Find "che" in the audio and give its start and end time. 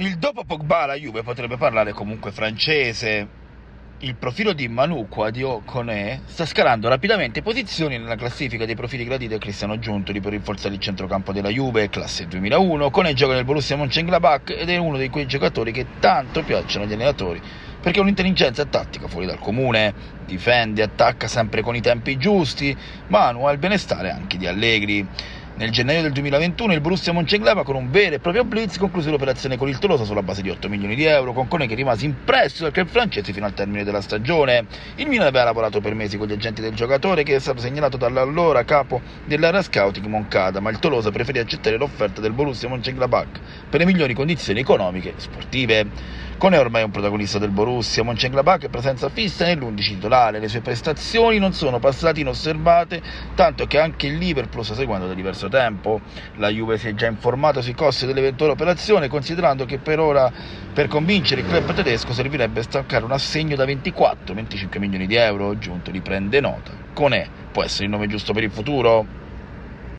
15.72-15.86, 31.66-31.74, 37.24-37.34, 53.66-53.80, 59.64-59.78